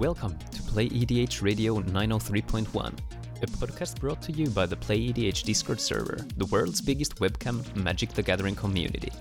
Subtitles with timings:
[0.00, 2.98] Welcome to Play EDH Radio 903.1,
[3.42, 7.62] a podcast brought to you by the Play EDH Discord server, the world's biggest webcam
[7.76, 9.12] Magic the Gathering community.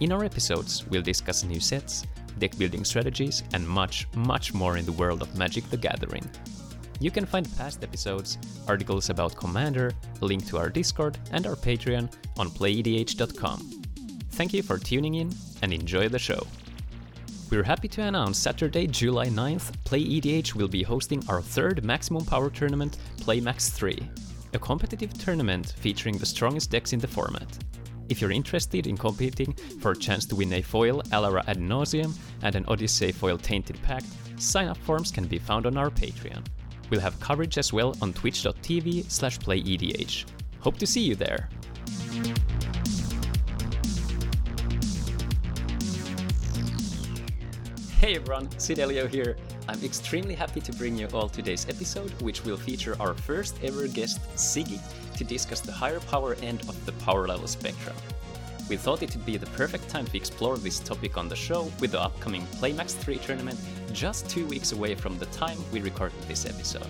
[0.00, 2.04] In our episodes, we'll discuss new sets,
[2.38, 6.28] deck building strategies, and much, much more in the world of Magic the Gathering.
[7.00, 8.36] You can find past episodes,
[8.68, 9.90] articles about Commander,
[10.20, 13.82] a link to our Discord, and our Patreon on playedh.com.
[14.32, 15.32] Thank you for tuning in
[15.62, 16.46] and enjoy the show.
[17.50, 22.24] We're happy to announce Saturday, July 9th, Play EDH will be hosting our third Maximum
[22.24, 23.98] Power tournament, PlayMax 3,
[24.54, 27.48] a competitive tournament featuring the strongest decks in the format.
[28.08, 32.14] If you're interested in competing for a chance to win a foil Alara Ad Nauseam
[32.42, 36.46] and an Odyssey foil Tainted Pact, sign up forms can be found on our Patreon.
[36.88, 40.24] We'll have coverage as well on twitch.tv slash playedh.
[40.60, 41.48] Hope to see you there!
[48.00, 49.36] Hey everyone, Sydelio here.
[49.68, 53.86] I'm extremely happy to bring you all today's episode, which will feature our first ever
[53.88, 54.80] guest, Sigi,
[55.18, 57.94] to discuss the higher power end of the power level spectrum.
[58.70, 61.70] We thought it would be the perfect time to explore this topic on the show
[61.78, 63.60] with the upcoming Playmax 3 tournament
[63.92, 66.88] just two weeks away from the time we recorded this episode.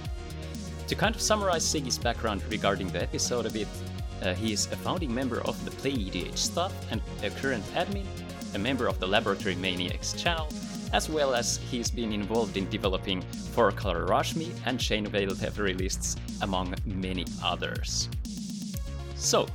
[0.87, 3.67] To kind of summarize Sigi's background regarding the episode a bit,
[4.23, 8.07] uh, he is a founding member of the Play EDH staff and a current admin,
[8.55, 10.49] a member of the Laboratory Maniacs channel,
[10.93, 15.79] as well as he's been involved in developing Four Color Rashmi and Chain Veil Teferi
[15.79, 18.09] lists, among many others.
[19.15, 19.47] So,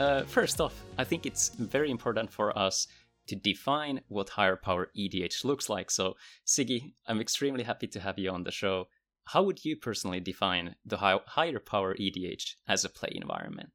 [0.00, 2.88] uh, first off, I think it's very important for us
[3.26, 5.90] to define what higher power EDH looks like.
[5.90, 8.88] So, Sigi, I'm extremely happy to have you on the show.
[9.24, 13.70] How would you personally define the high- higher power EDH as a play environment?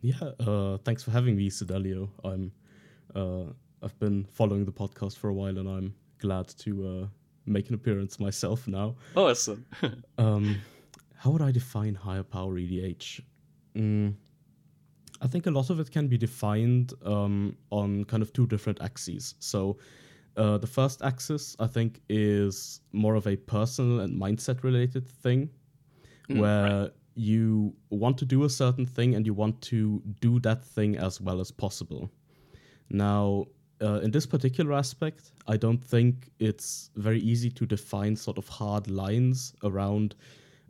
[0.00, 2.08] Yeah, uh, thanks for having me, Sydelio.
[2.24, 2.52] I'm,
[3.14, 7.06] uh, I've been following the podcast for a while, and I'm glad to uh,
[7.46, 8.96] make an appearance myself now.
[9.16, 9.64] Awesome.
[10.18, 10.60] um,
[11.16, 13.20] how would I define higher power EDH?
[13.74, 14.14] Mm,
[15.20, 18.80] I think a lot of it can be defined um, on kind of two different
[18.80, 19.34] axes.
[19.38, 19.78] So,
[20.36, 25.50] uh, the first axis, I think, is more of a personal and mindset related thing,
[26.30, 26.90] mm, where right.
[27.16, 31.20] you want to do a certain thing and you want to do that thing as
[31.20, 32.12] well as possible.
[32.90, 33.46] Now,
[33.80, 38.48] uh, in this particular aspect, I don't think it's very easy to define sort of
[38.48, 40.14] hard lines around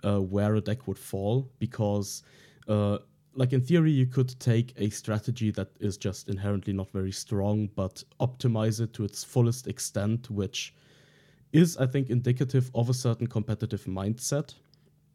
[0.04, 2.22] uh, where a deck would fall because,
[2.68, 2.98] uh,
[3.34, 7.68] like in theory, you could take a strategy that is just inherently not very strong,
[7.74, 10.74] but optimize it to its fullest extent, which
[11.52, 14.54] is, I think, indicative of a certain competitive mindset.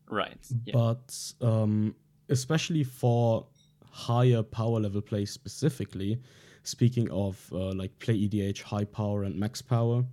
[0.10, 0.46] Right.
[0.66, 0.74] Yeah.
[0.74, 1.96] But um,
[2.30, 3.46] especially for
[3.92, 6.20] higher power level play specifically,
[6.64, 10.04] speaking of uh, like play EDH, high power, and max power,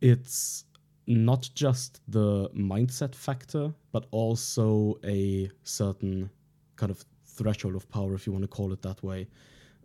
[0.00, 0.64] it's
[1.06, 6.30] not just the mindset factor, but also a certain
[6.76, 9.26] kind of threshold of power, if you want to call it that way.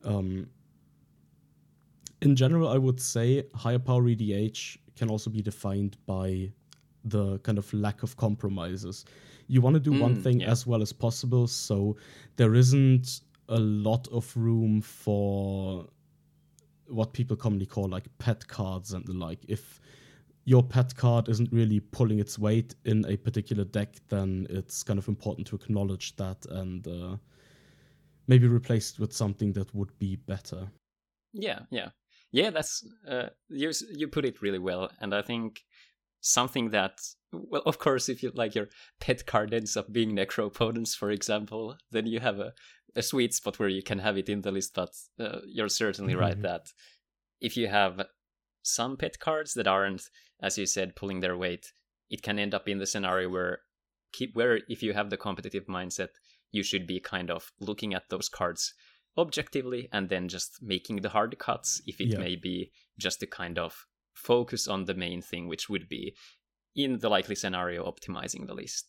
[0.03, 0.47] Um,
[2.21, 6.51] in general, I would say higher power EDH can also be defined by
[7.03, 9.05] the kind of lack of compromises.
[9.47, 10.51] You want to do mm, one thing yeah.
[10.51, 11.97] as well as possible, so
[12.35, 15.87] there isn't a lot of room for
[16.87, 19.39] what people commonly call like pet cards and the like.
[19.47, 19.79] If
[20.45, 24.99] your pet card isn't really pulling its weight in a particular deck, then it's kind
[24.99, 27.17] of important to acknowledge that and uh,
[28.27, 30.67] maybe replace it with something that would be better.
[31.33, 31.89] Yeah, yeah,
[32.31, 32.51] yeah.
[32.51, 33.71] That's uh, you.
[33.91, 35.63] You put it really well, and I think
[36.21, 36.99] something that
[37.49, 38.67] well of course if you like your
[38.99, 42.53] pet card ends up being necropotence for example then you have a,
[42.95, 46.13] a sweet spot where you can have it in the list but uh, you're certainly
[46.13, 46.21] mm-hmm.
[46.21, 46.67] right that
[47.41, 48.01] if you have
[48.63, 50.03] some pet cards that aren't
[50.41, 51.71] as you said pulling their weight
[52.09, 53.59] it can end up in the scenario where
[54.11, 56.09] keep where if you have the competitive mindset
[56.51, 58.73] you should be kind of looking at those cards
[59.17, 62.17] objectively and then just making the hard cuts if it yeah.
[62.17, 63.85] may be just to kind of
[64.15, 66.15] focus on the main thing, which would be,
[66.75, 68.87] in the likely scenario, optimizing the list.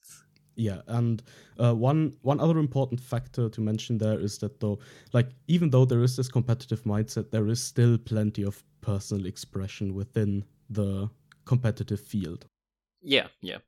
[0.57, 1.23] Yeah, and
[1.59, 4.79] uh, one one other important factor to mention there is that though,
[5.13, 9.95] like even though there is this competitive mindset, there is still plenty of personal expression
[9.95, 11.11] within the
[11.45, 12.47] competitive field.
[13.03, 13.59] Yeah, yeah.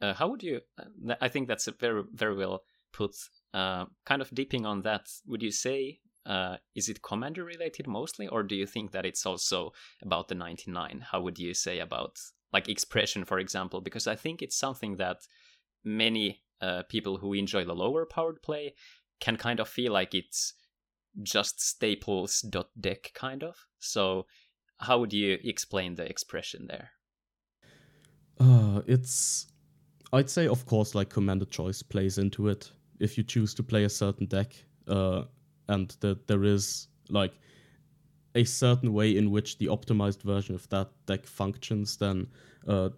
[0.00, 0.60] Uh, how would you?
[0.76, 3.14] Uh, I think that's a very very well put.
[3.54, 8.28] Uh, kind of dipping on that, would you say uh, is it commander related mostly,
[8.28, 11.04] or do you think that it's also about the 99?
[11.10, 12.18] How would you say about
[12.52, 13.80] like expression, for example?
[13.80, 15.18] Because I think it's something that
[15.84, 18.74] many uh, people who enjoy the lower powered play
[19.20, 20.54] can kind of feel like it's
[21.22, 23.56] just staples dot deck kind of.
[23.78, 24.26] So
[24.78, 26.90] how would you explain the expression there?
[28.40, 29.46] Uh, it's
[30.12, 32.70] I'd say of course like commander choice plays into it.
[32.98, 34.54] If you choose to play a certain deck,
[34.88, 35.24] uh,
[35.68, 37.34] and that there is like
[38.34, 42.26] a certain way in which the optimized version of that deck functions, then
[42.66, 42.88] uh,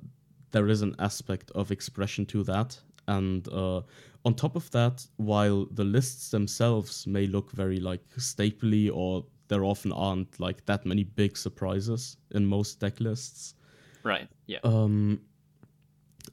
[0.50, 2.78] there is an aspect of expression to that.
[3.08, 3.82] And uh,
[4.24, 9.64] on top of that, while the lists themselves may look very like stapley or there
[9.64, 13.54] often aren't like that many big surprises in most deck lists.
[14.02, 14.28] Right.
[14.46, 14.58] Yeah.
[14.64, 15.20] Um,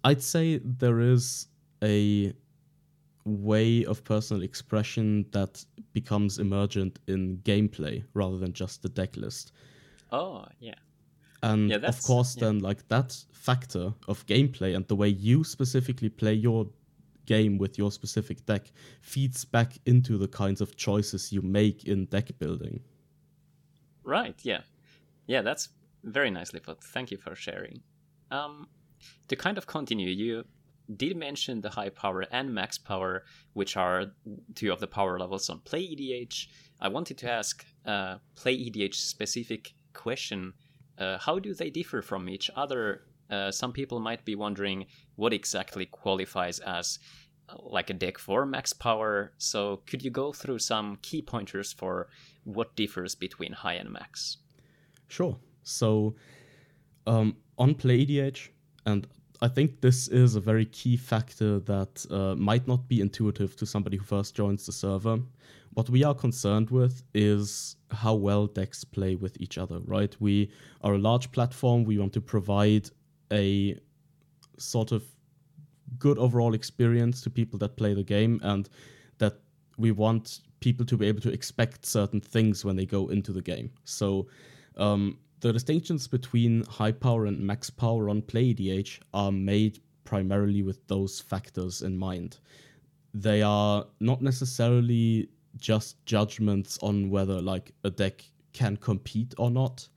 [0.03, 1.47] I'd say there is
[1.83, 2.33] a
[3.25, 5.63] way of personal expression that
[5.93, 9.51] becomes emergent in gameplay rather than just the deck list.
[10.11, 10.75] Oh, yeah.
[11.43, 12.45] And yeah, of course, yeah.
[12.45, 16.67] then like that factor of gameplay and the way you specifically play your
[17.25, 18.71] game with your specific deck
[19.01, 22.79] feeds back into the kinds of choices you make in deck building.
[24.03, 24.39] Right.
[24.43, 24.61] Yeah.
[25.27, 25.69] Yeah, that's
[26.03, 26.83] very nicely put.
[26.83, 27.81] Thank you for sharing.
[28.31, 28.67] Um,
[29.27, 30.45] to kind of continue, you
[30.97, 33.23] did mention the high power and max power,
[33.53, 34.07] which are
[34.55, 36.47] two of the power levels on Play EDH.
[36.79, 40.53] I wanted to ask a Play EDH specific question.
[40.97, 43.03] Uh, how do they differ from each other?
[43.29, 44.85] Uh, some people might be wondering
[45.15, 46.99] what exactly qualifies as
[47.49, 49.31] uh, like a deck for max power.
[49.37, 52.09] So, could you go through some key pointers for
[52.43, 54.37] what differs between high and max?
[55.07, 55.37] Sure.
[55.63, 56.15] So,
[57.07, 58.49] um, on Play EDH,
[58.85, 59.07] and
[59.41, 63.65] I think this is a very key factor that uh, might not be intuitive to
[63.65, 65.19] somebody who first joins the server.
[65.73, 70.15] What we are concerned with is how well decks play with each other, right?
[70.19, 70.51] We
[70.81, 71.85] are a large platform.
[71.85, 72.89] We want to provide
[73.31, 73.79] a
[74.59, 75.03] sort of
[75.97, 78.69] good overall experience to people that play the game and
[79.17, 79.39] that
[79.77, 83.41] we want people to be able to expect certain things when they go into the
[83.41, 83.71] game.
[83.85, 84.27] So,
[84.77, 90.61] um, the distinctions between high power and max power on Play EDH are made primarily
[90.61, 92.37] with those factors in mind.
[93.13, 98.23] They are not necessarily just judgments on whether like a deck
[98.53, 99.87] can compete or not,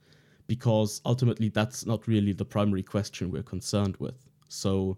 [0.47, 4.15] because ultimately that's not really the primary question we're concerned with.
[4.49, 4.97] So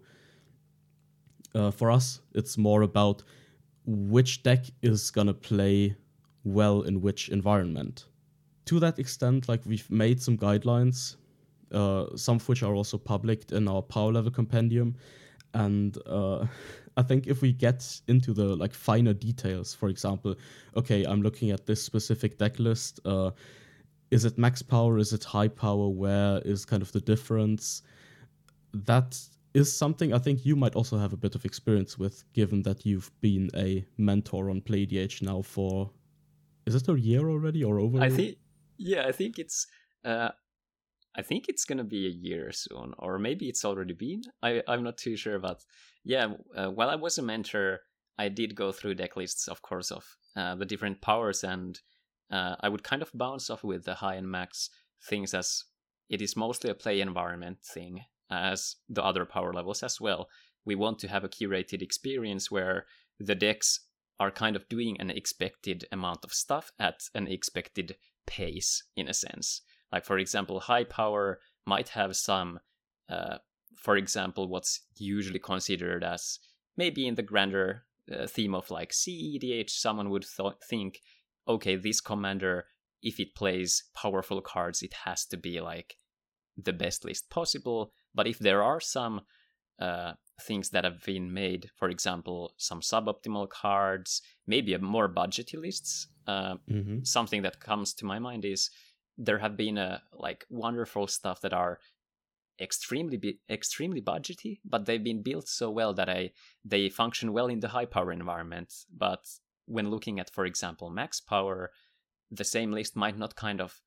[1.54, 3.22] uh, for us, it's more about
[3.84, 5.94] which deck is gonna play
[6.44, 8.06] well in which environment
[8.68, 11.16] to that extent, like we've made some guidelines,
[11.72, 14.94] uh, some of which are also published in our power level compendium,
[15.54, 16.44] and uh,
[16.98, 20.34] I think if we get into the like finer details, for example,
[20.76, 23.00] okay, I'm looking at this specific deck list.
[23.06, 23.30] Uh,
[24.10, 24.98] is it max power?
[24.98, 25.88] Is it high power?
[25.88, 27.82] Where is kind of the difference?
[28.74, 29.18] That
[29.54, 32.84] is something I think you might also have a bit of experience with, given that
[32.84, 35.90] you've been a mentor on PlayEDH now for
[36.66, 37.98] is it a year already or over?
[38.00, 38.36] I think
[38.78, 39.66] yeah, I think it's
[40.04, 40.30] uh,
[41.16, 44.22] I think it's gonna be a year soon, or maybe it's already been.
[44.42, 45.64] I I'm not too sure, but
[46.04, 47.80] yeah, uh, while I was a mentor,
[48.18, 50.04] I did go through deck lists, of course, of
[50.36, 51.78] uh, the different powers, and
[52.30, 54.70] uh, I would kind of bounce off with the high and max
[55.02, 55.64] things as
[56.08, 60.28] it is mostly a play environment thing, as the other power levels as well.
[60.64, 62.86] We want to have a curated experience where
[63.18, 63.80] the decks
[64.20, 67.96] are kind of doing an expected amount of stuff at an expected
[68.28, 69.62] pace in a sense.
[69.90, 72.60] Like for example, high power might have some,
[73.08, 73.38] uh,
[73.76, 76.38] for example, what's usually considered as
[76.76, 81.00] maybe in the grander uh, theme of like CEDH, someone would th- think,
[81.46, 82.66] okay, this commander,
[83.02, 85.96] if it plays powerful cards, it has to be like
[86.56, 87.92] the best list possible.
[88.14, 89.22] But if there are some
[89.80, 95.58] uh, things that have been made, for example, some suboptimal cards, maybe a more budgety
[95.58, 96.98] lists, uh, mm-hmm.
[97.04, 98.70] something that comes to my mind is
[99.16, 101.80] there have been a uh, like wonderful stuff that are
[102.60, 106.32] extremely extremely budgety, but they've been built so well that I
[106.64, 108.74] they function well in the high power environment.
[108.96, 109.26] But
[109.66, 111.70] when looking at, for example, max power,
[112.30, 113.80] the same list might not kind of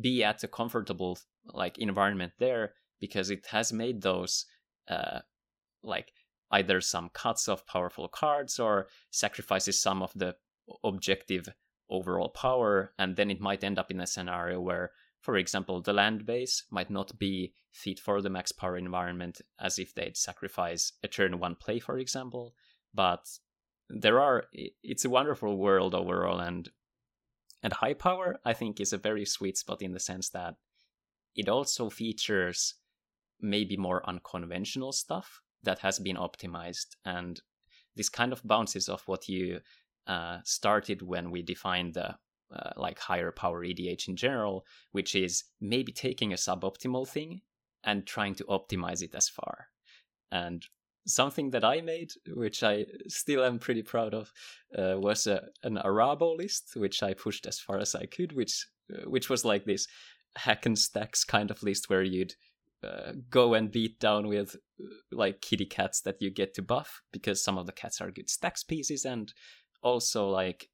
[0.00, 4.44] be at a comfortable like environment there because it has made those
[4.88, 5.20] uh,
[5.82, 6.12] like
[6.50, 10.36] either some cuts of powerful cards or sacrifices some of the
[10.84, 11.48] objective
[11.90, 15.92] overall power, and then it might end up in a scenario where, for example, the
[15.92, 20.92] land base might not be fit for the max power environment as if they'd sacrifice
[21.02, 22.54] a turn one play, for example.
[22.94, 23.26] But
[23.88, 26.70] there are it's a wonderful world overall and
[27.62, 30.54] and high power I think is a very sweet spot in the sense that
[31.36, 32.74] it also features
[33.40, 37.40] maybe more unconventional stuff that has been optimized and
[37.94, 39.60] this kind of bounces off what you
[40.06, 42.16] uh, started when we defined the
[42.54, 47.40] uh, like higher power EDH in general, which is maybe taking a suboptimal thing
[47.84, 49.68] and trying to optimize it as far.
[50.30, 50.64] And
[51.06, 54.32] something that I made, which I still am pretty proud of,
[54.76, 58.66] uh, was a, an Arahbo list, which I pushed as far as I could, which
[58.92, 59.86] uh, which was like this
[60.36, 62.34] hack and stacks kind of list where you'd
[62.82, 67.02] uh, go and beat down with uh, like kitty cats that you get to buff
[67.12, 69.32] because some of the cats are good stacks pieces and
[69.82, 70.68] also like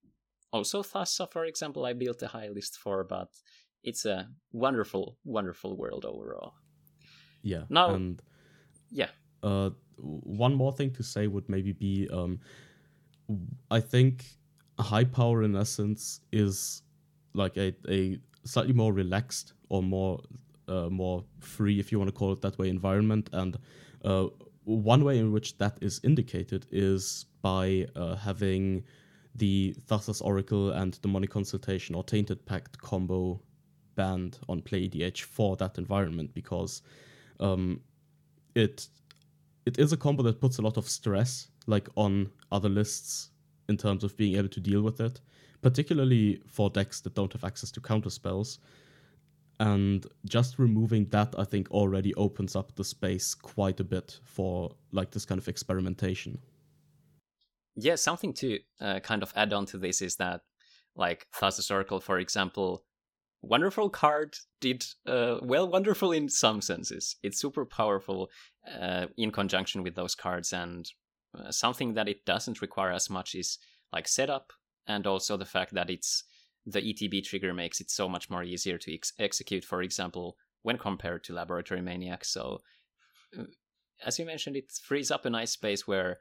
[0.52, 3.28] also Thassa for example I built a high list for but
[3.82, 6.54] it's a wonderful wonderful world overall.
[7.42, 7.64] Yeah.
[7.68, 8.22] Now and
[8.90, 9.10] yeah.
[9.42, 12.40] Uh one more thing to say would maybe be um
[13.70, 14.24] I think
[14.78, 16.82] high power in essence is
[17.34, 20.20] like a, a slightly more relaxed or more
[20.68, 23.30] uh, more free, if you want to call it that way, environment.
[23.32, 23.58] And
[24.04, 24.26] uh,
[24.64, 28.85] one way in which that is indicated is by uh, having
[29.35, 33.40] the Thassa's Oracle and Demonic Consultation or Tainted Pact combo
[33.95, 36.83] banned on PlayEDH for that environment because
[37.40, 37.80] um,
[38.54, 38.88] it
[39.66, 43.30] it is a combo that puts a lot of stress like on other lists
[43.68, 45.21] in terms of being able to deal with it,
[45.61, 48.61] particularly for decks that don't have access to counter spells.
[49.61, 54.71] And just removing that i think already opens up the space quite a bit for
[54.92, 56.38] like this kind of experimentation
[57.78, 60.42] yeah something to uh, kind of add on to this is that
[60.97, 62.85] like Thassa's Oracle for example
[63.40, 68.30] wonderful card did uh, well wonderful in some senses it's super powerful
[68.80, 70.90] uh, in conjunction with those cards and
[71.38, 73.58] uh, something that it doesn't require as much is
[73.92, 74.52] like setup
[74.87, 76.25] and also the fact that it's
[76.66, 80.76] the ETB trigger makes it so much more easier to ex- execute, for example, when
[80.76, 82.25] compared to Laboratory Maniac.
[82.25, 82.61] So,
[83.38, 83.44] uh,
[84.04, 86.18] as you mentioned, it frees up a nice space where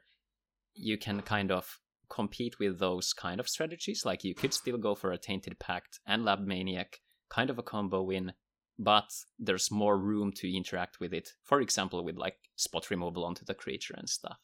[0.78, 4.04] you can kind of compete with those kind of strategies.
[4.04, 7.62] Like you could still go for a Tainted Pact and Lab Maniac, kind of a
[7.62, 8.32] combo win,
[8.78, 11.30] but there's more room to interact with it.
[11.42, 14.38] For example, with like spot removal onto the creature and stuff.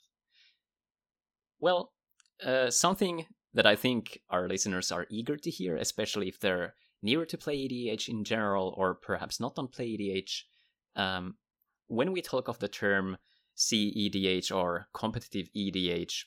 [1.60, 1.92] Well,
[2.44, 7.24] uh, something that I think our listeners are eager to hear, especially if they're newer
[7.26, 10.42] to play EDH in general or perhaps not on play EDH.
[10.96, 11.36] Um,
[11.86, 13.18] when we talk of the term
[13.56, 16.24] CEDH or competitive EDH,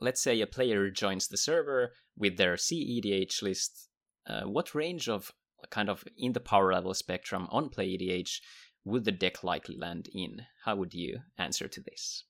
[0.00, 3.88] let's say a player joins the server with their CEDH list.
[4.26, 5.32] Uh, what range of
[5.70, 8.40] kind of in the power level spectrum on play EDH
[8.84, 10.46] would the deck likely land in?
[10.64, 12.24] How would you answer to this?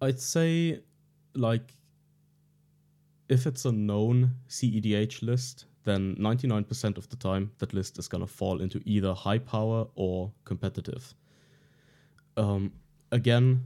[0.00, 0.80] I'd say
[1.34, 1.74] like
[3.28, 8.20] if it's a known CEDH list, then 99% of the time that list is going
[8.20, 11.14] to fall into either high power or competitive.
[12.36, 12.72] Um,
[13.12, 13.64] again,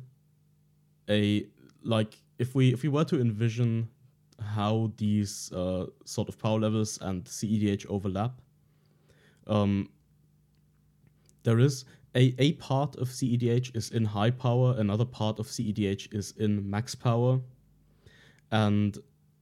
[1.09, 1.47] a
[1.83, 3.89] like if we if we were to envision
[4.41, 8.41] how these uh, sort of power levels and CEDH overlap,
[9.47, 9.89] um,
[11.43, 11.85] there is
[12.15, 16.69] a, a part of CEDH is in high power, another part of CEDH is in
[16.69, 17.41] max power,
[18.51, 18.99] and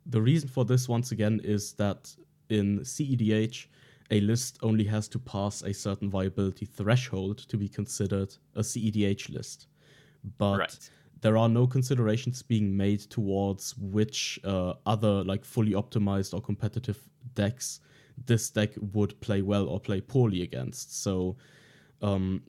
[0.06, 2.14] the reason for this, once again, is that
[2.49, 3.66] in CEDH,
[4.10, 9.30] a list only has to pass a certain viability threshold to be considered a CEDH
[9.30, 9.66] list.
[10.38, 10.90] But right.
[11.20, 16.98] there are no considerations being made towards which uh, other, like fully optimized or competitive
[17.34, 17.80] decks
[18.25, 21.02] this deck would play well or play poorly against.
[21.02, 21.36] So
[22.00, 22.42] um,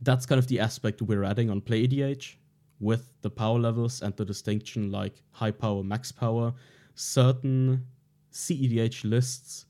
[0.00, 2.34] that's kind of the aspect we're adding on Play EDH
[2.80, 6.52] with the power levels and the distinction like high power, max power,
[6.94, 7.86] certain
[8.32, 9.66] CEDH lists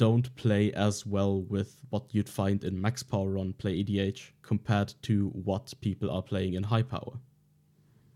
[0.00, 4.94] don't play as well with what you'd find in max power on play EDH compared
[5.02, 7.20] to what people are playing in high power.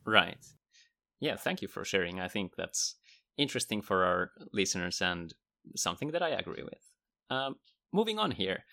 [0.06, 0.42] Right.
[1.20, 2.20] Yeah, thank you for sharing.
[2.20, 2.94] I think that's
[3.36, 5.34] interesting for our listeners and
[5.76, 6.90] something that I agree with.
[7.28, 7.56] Um,
[7.92, 8.64] moving on here,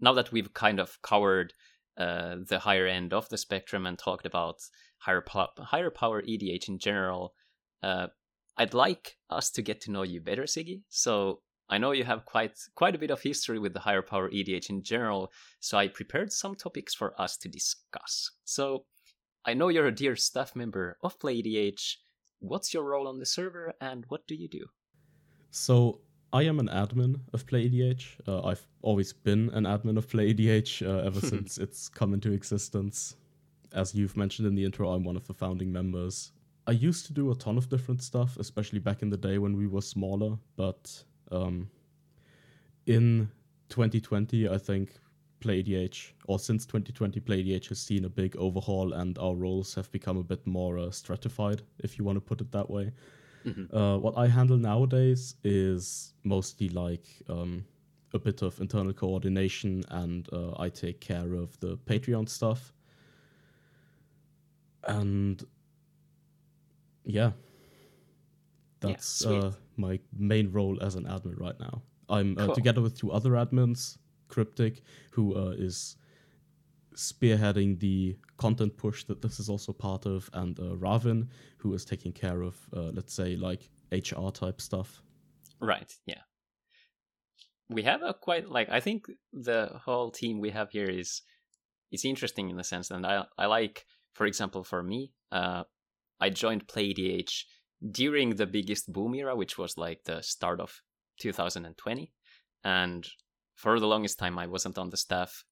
[0.00, 1.52] now that we've kind of covered
[1.96, 4.58] uh, the higher end of the spectrum and talked about
[4.98, 7.34] higher po- higher power EDH in general.
[7.82, 8.06] Uh,
[8.56, 10.82] I'd like us to get to know you better, Sigi.
[10.88, 14.28] So I know you have quite quite a bit of history with the higher power
[14.28, 15.32] EDH in general.
[15.60, 18.32] So I prepared some topics for us to discuss.
[18.44, 18.84] So
[19.44, 21.96] I know you're a dear staff member of Play EDH.
[22.40, 24.66] What's your role on the server, and what do you do?
[25.50, 26.00] So
[26.32, 28.28] I am an admin of PlayEDH.
[28.28, 33.16] Uh, I've always been an admin of PlayEDH uh, ever since it's come into existence.
[33.72, 36.32] As you've mentioned in the intro, I'm one of the founding members.
[36.66, 39.56] I used to do a ton of different stuff, especially back in the day when
[39.56, 40.36] we were smaller.
[40.56, 41.70] But um,
[42.86, 43.30] in
[43.68, 44.90] 2020, I think
[45.40, 50.16] PlayEDH, or since 2020, PlayEDH has seen a big overhaul, and our roles have become
[50.18, 52.92] a bit more uh, stratified, if you want to put it that way.
[53.46, 53.74] Mm-hmm.
[53.74, 57.64] Uh, what I handle nowadays is mostly like um,
[58.12, 62.72] a bit of internal coordination, and uh, I take care of the Patreon stuff.
[64.84, 65.42] And
[67.04, 67.32] yeah,
[68.80, 71.82] that's yeah, uh, my main role as an admin right now.
[72.08, 72.54] I'm uh, Cool.
[72.54, 74.82] together with two other admins, Cryptic,
[75.12, 75.96] who uh, is
[76.94, 81.84] spearheading the content push that this is also part of, and uh, Ravin, who is
[81.84, 85.02] taking care of, uh, let's say, like HR type stuff.
[85.60, 85.92] Right.
[86.06, 86.22] Yeah.
[87.68, 91.22] We have a quite like I think the whole team we have here is
[91.92, 95.62] it's interesting in the sense that I I like for example for me uh
[96.18, 97.44] I joined PlayEDH
[97.90, 100.82] during the biggest boom era which was like the start of
[101.18, 102.12] 2020
[102.64, 103.08] and
[103.60, 105.44] for the longest time I wasn't on the staff.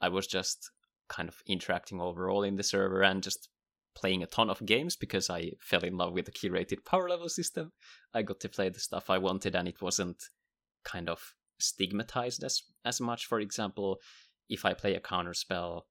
[0.00, 0.70] I was just
[1.08, 3.48] kind of interacting overall in the server and just
[3.96, 7.28] playing a ton of games because I fell in love with the curated power level
[7.28, 7.72] system.
[8.14, 10.22] I got to play the stuff I wanted, and it wasn't
[10.84, 13.26] kind of stigmatized as as much.
[13.26, 13.98] For example,
[14.48, 15.86] if I play a counter spell,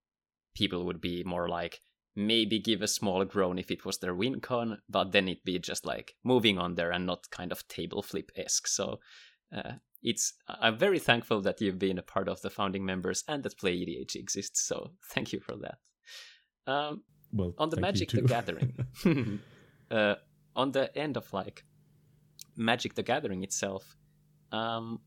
[0.56, 1.82] people would be more like
[2.16, 5.60] maybe give a small groan if it was their win con, but then it'd be
[5.60, 8.68] just like moving on there and not kind of table flip esque.
[8.68, 9.00] So
[9.56, 13.44] uh, it's I'm very thankful that you've been a part of the founding members and
[13.44, 14.66] that Play EDH exists.
[14.66, 15.78] So thank you for that.
[16.72, 17.04] Um,
[17.34, 18.22] Well, on the Magic the.
[18.22, 18.74] Gathering,
[19.92, 20.16] uh,
[20.56, 21.66] on the end of like
[22.56, 23.98] Magic the Gathering itself,
[24.52, 25.02] um,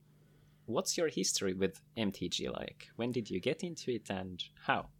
[0.66, 2.88] what's your history with MTG like?
[2.96, 4.90] When did you get into it and how?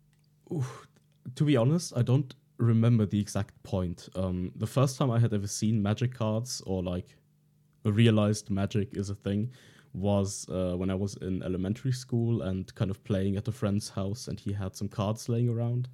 [0.55, 0.87] Oof.
[1.35, 4.09] To be honest, I don't remember the exact point.
[4.15, 7.17] Um, the first time I had ever seen magic cards or like
[7.85, 9.51] realized magic is a thing
[9.95, 13.89] was uh, when I was in elementary school and kind of playing at a friend's
[13.91, 15.89] house, and he had some cards laying around.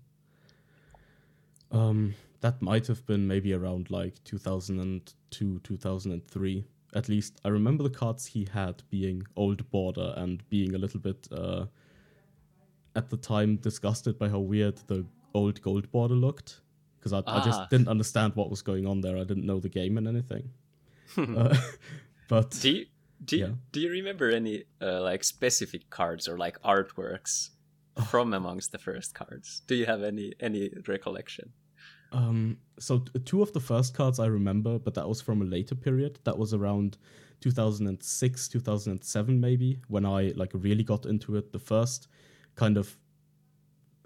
[1.71, 6.65] Um, that might have been maybe around like 2002, 2003.
[6.95, 11.01] At least I remember the cards he had being old border and being a little
[11.01, 11.67] bit uh,
[12.95, 16.61] at the time disgusted by how weird the old gold border looked
[16.99, 17.45] because I, I Ah.
[17.45, 19.17] just didn't understand what was going on there.
[19.19, 20.51] I didn't know the game and anything.
[21.19, 21.55] uh,
[22.29, 22.87] but Do you
[23.25, 23.53] do you, Yeah.
[23.73, 27.51] do you remember any uh, like specific cards or like artworks
[28.11, 29.63] from amongst the first cards?
[29.67, 31.53] Do you have any any recollection?
[32.13, 35.45] Um, so t- two of the first cards I remember, but that was from a
[35.45, 36.19] later period.
[36.25, 36.97] That was around
[37.41, 41.53] 2006, 2007, maybe when I like really got into it.
[41.53, 42.09] The first
[42.55, 42.97] kind of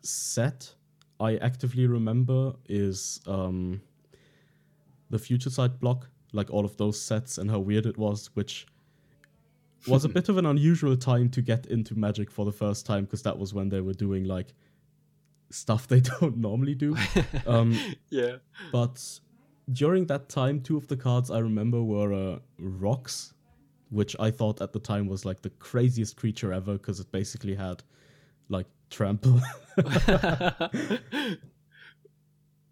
[0.03, 0.75] set
[1.21, 3.81] I actively remember is um,
[5.11, 8.67] the Future Sight block, like all of those sets and how weird it was, which
[9.87, 13.05] was a bit of an unusual time to get into Magic for the first time
[13.05, 14.55] because that was when they were doing like
[15.51, 16.97] stuff they don't normally do.
[17.47, 17.79] Um,
[18.11, 18.37] yeah.
[18.73, 19.03] but
[19.73, 23.33] during that time, two of the cards I remember were uh, Rhox,
[23.91, 27.55] which I thought at the time was like the craziest creature ever because it basically
[27.55, 27.83] had
[28.49, 29.41] like trample.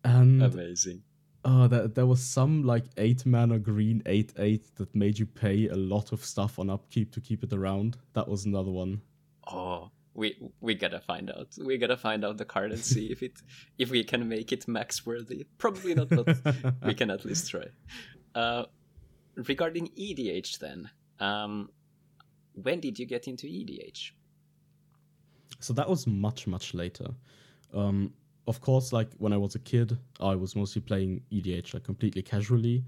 [0.05, 1.03] and Amazing.
[1.45, 5.69] uh, there, there was some like eight mana green eight eight that made you pay
[5.69, 7.97] a lot of stuff on upkeep to keep it around.
[8.15, 9.03] That was another one.
[9.47, 11.49] Oh, we we gotta find out.
[11.63, 13.33] We gotta find out the card and see if it
[13.79, 15.47] if we can make it max worthy.
[15.59, 16.37] Probably not, but
[16.85, 17.67] we can at least try.
[18.35, 18.65] Uh,
[19.37, 21.71] regarding EDH, then, um,
[22.55, 24.11] when did you get into EDH?
[25.61, 27.09] So that was much, much later.
[27.75, 28.13] Um,
[28.47, 32.23] of course, like when I was a kid, I was mostly playing EDH like completely
[32.23, 32.85] casually.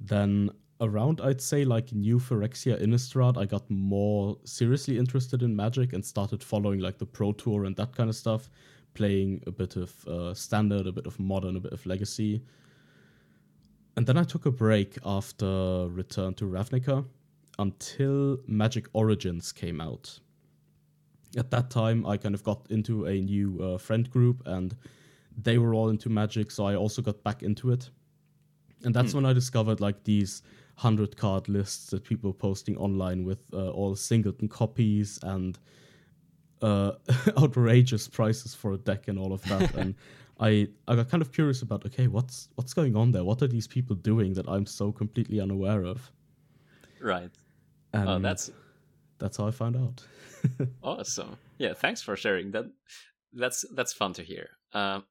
[0.00, 5.92] Then around, I'd say like New Phyrexia Innistrad, I got more seriously interested in Magic
[5.92, 8.48] and started following like the Pro Tour and that kind of stuff,
[8.94, 12.40] playing a bit of uh, Standard, a bit of Modern, a bit of Legacy.
[13.96, 17.04] And then I took a break after Return to Ravnica
[17.58, 20.20] until Magic Origins came out
[21.36, 24.76] at that time i kind of got into a new uh, friend group and
[25.36, 27.90] they were all into magic so i also got back into it.
[28.84, 30.42] And that's when i discovered like these
[30.80, 35.58] 100 card lists that people were posting online with uh, all singleton copies and
[36.62, 36.92] uh,
[37.38, 39.74] outrageous prices for a deck and all of that.
[39.74, 39.94] And
[40.40, 43.24] I, I got kind of curious about okay what's what's going on there?
[43.24, 46.10] What are these people doing that i'm so completely unaware of?
[47.00, 47.30] Right.
[47.92, 48.50] and oh, that's
[49.18, 50.04] that's how i found out
[50.82, 51.36] awesome.
[51.58, 52.66] Yeah, thanks for sharing that.
[53.32, 54.50] That's that's fun to hear.
[54.72, 55.04] Um,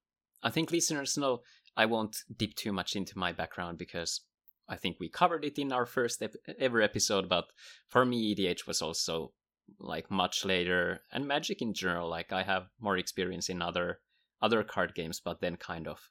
[0.43, 1.41] I think listeners know
[1.75, 4.21] I won't dip too much into my background because
[4.67, 7.29] I think we covered it in our first ep- ever episode.
[7.29, 7.45] But
[7.87, 9.33] for me, EDH was also
[9.79, 12.09] like much later, and Magic in general.
[12.09, 13.99] Like I have more experience in other
[14.41, 16.09] other card games, but then kind of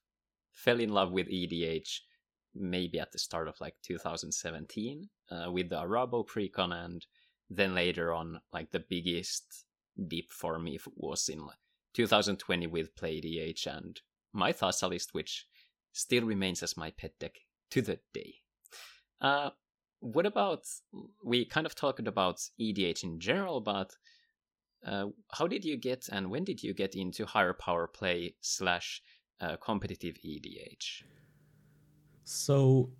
[0.53, 2.01] fell in love with EDH
[2.59, 7.05] maybe at the start of like 2017 uh, with the Arahbo precon and
[7.49, 9.65] then later on, like the biggest
[10.09, 11.41] dip for me was in
[11.95, 14.01] 2020 with Play EDH and
[14.33, 15.47] my Thassalist, which
[15.93, 17.37] still remains as my pet deck
[17.71, 18.35] to the day.
[19.21, 19.51] Uh,
[20.01, 20.65] what about
[21.25, 23.97] we kind of talked about EDH in general, but
[24.85, 29.03] uh, how did you get and when did you get into higher power play slash
[29.41, 31.03] uh, competitive EDH?
[32.25, 32.91] So,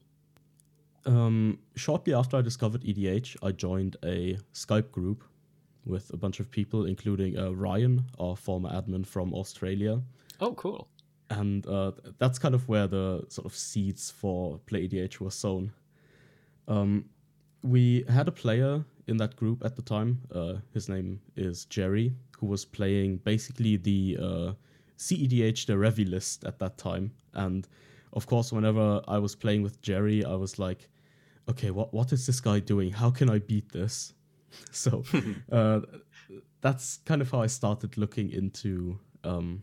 [1.07, 5.25] um, shortly after I discovered EDH, I joined a Skype group
[5.85, 10.03] with a bunch of people, including uh, Ryan, our former admin from Australia.
[10.41, 10.89] Oh, cool.
[11.31, 15.73] And uh, that's kind of where the sort of seeds for Play EDH were sown.
[16.69, 17.07] Um,
[17.63, 20.21] we had a player in that group at the time.
[20.35, 24.53] Uh, his name is Jerry, who was playing basically the uh,
[24.99, 27.13] CEDH, Derevi list at that time.
[27.35, 27.67] And
[28.13, 30.89] of course, whenever I was playing with Jerry, I was like,
[31.49, 32.93] okay, what, what is this guy doing?
[32.93, 34.13] How can I beat this?
[34.71, 35.05] so
[35.53, 35.81] uh,
[36.61, 39.63] that's kind of how I started looking into um,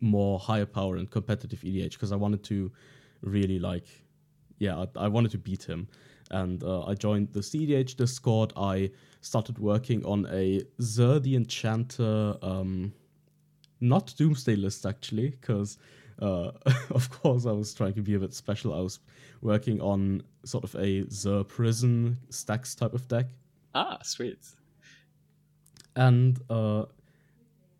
[0.00, 2.70] more higher power and competitive EDH because I wanted to
[3.22, 3.86] really like,
[4.58, 5.88] yeah, I, I wanted to beat him.
[6.30, 8.52] And uh, I joined the CEDH Discord.
[8.56, 12.92] I started working on a Zur the Enchanter, um,
[13.80, 15.78] not Doomsday list actually, because
[16.22, 16.52] uh,
[16.90, 18.72] of course I was trying to be a bit special.
[18.72, 19.00] I was
[19.42, 23.26] working on sort of a Zur Prison stacks type of deck.
[23.74, 24.38] Ah, sweet.
[25.96, 26.84] And uh,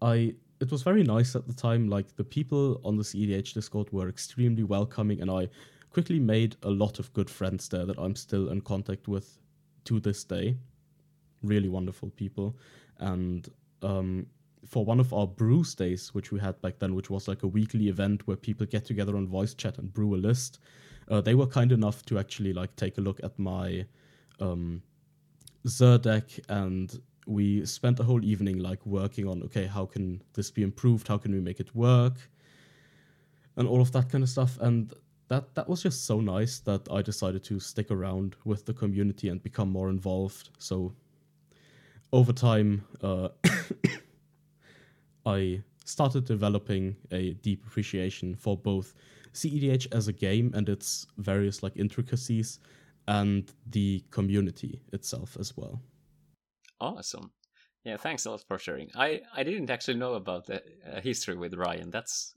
[0.03, 1.89] I it was very nice at the time.
[1.89, 5.49] Like the people on the CEDH Discord were extremely welcoming, and I
[5.91, 9.39] quickly made a lot of good friends there that I'm still in contact with
[9.85, 10.57] to this day.
[11.43, 12.57] Really wonderful people,
[12.99, 13.49] and
[13.83, 14.27] um,
[14.67, 17.49] for one of our brews days, which we had back then, which was like a
[17.49, 20.61] weekly event where people get together on voice chat and brew a list,
[21.09, 23.85] uh, they were kind enough to actually like take a look at my
[24.41, 24.83] um,
[25.67, 30.51] Zur deck and we spent the whole evening like working on okay how can this
[30.51, 31.07] be improved?
[31.09, 32.15] How can we make it work?
[33.57, 34.59] And all of that kind of stuff.
[34.61, 34.93] And
[35.29, 39.29] that that was just so nice that i decided to stick around with the community
[39.29, 40.51] and become more involved.
[40.59, 40.95] So
[42.13, 43.29] over time uh,
[45.27, 48.95] i started developing a deep appreciation for both
[49.33, 52.61] cedh as a game and its various like intricacies
[53.09, 55.83] and the community itself as well
[56.83, 57.31] Awesome.
[57.85, 58.91] Yeah, thanks a lot for sharing.
[58.97, 61.91] I, I didn't actually know about the uh, history with Ryan.
[61.91, 62.35] That's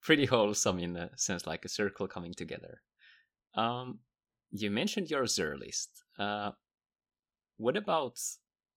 [0.00, 2.80] pretty wholesome in a sense, like a circle coming together.
[3.54, 3.98] Um,
[4.50, 5.90] you mentioned your Zur list.
[6.18, 6.52] Uh,
[7.58, 8.18] what about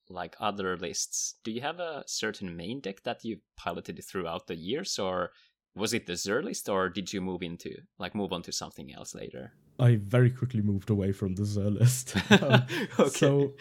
[0.10, 1.36] like other lists?
[1.44, 5.32] Do you have a certain main deck that you've piloted throughout the years, or
[5.76, 8.94] was it the Zur list, or did you move into like move on to something
[8.94, 9.54] else later?
[9.80, 12.16] I very quickly moved away from the Zur list.
[12.32, 12.66] um,
[13.00, 13.10] okay.
[13.10, 13.54] So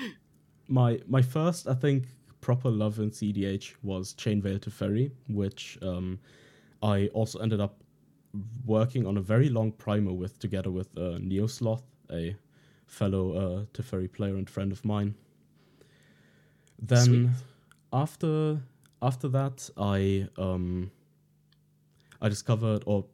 [0.68, 2.06] my my first I think
[2.40, 6.20] proper love in CEDH was Chainveil Teferi, which um,
[6.82, 7.82] I also ended up
[8.66, 12.36] working on a very long primer with together with uh, Neosloth, a
[12.86, 15.14] fellow uh, Teferi player and friend of mine.
[16.78, 17.28] Then Sweet.
[17.92, 18.60] after
[19.02, 20.90] after that, I um,
[22.20, 23.04] I discovered, or